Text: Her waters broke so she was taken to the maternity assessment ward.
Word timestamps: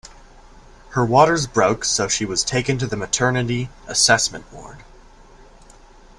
Her 0.95 1.05
waters 1.05 1.45
broke 1.45 1.85
so 1.85 2.07
she 2.07 2.25
was 2.25 2.43
taken 2.43 2.79
to 2.79 2.87
the 2.87 2.97
maternity 2.97 3.69
assessment 3.87 4.51
ward. 4.51 4.83